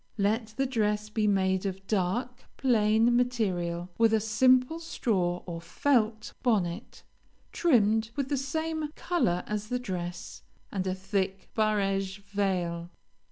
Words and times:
Let 0.17 0.55
the 0.57 0.65
dress 0.65 1.09
be 1.09 1.27
made 1.27 1.63
of 1.67 1.85
dark, 1.85 2.45
plain 2.57 3.15
material, 3.15 3.91
with 3.99 4.15
a 4.15 4.19
simple 4.19 4.79
straw 4.79 5.43
or 5.45 5.61
felt 5.61 6.33
bonnet, 6.41 7.03
trimmed 7.51 8.09
with 8.15 8.29
the 8.29 8.35
same 8.35 8.89
color 8.95 9.43
as 9.45 9.67
the 9.67 9.77
dress, 9.77 10.41
and 10.71 10.87
a 10.87 10.95
thick 10.95 11.51
barege 11.55 12.17
veil. 12.23 12.89